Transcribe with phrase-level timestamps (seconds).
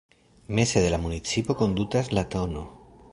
[0.59, 2.61] Meze de la municipo kondukas la tn.